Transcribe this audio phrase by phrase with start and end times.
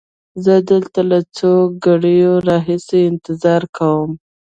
[0.43, 1.51] زه دلته له څو
[1.85, 4.15] ګړیو را هیسې انتظار کومه.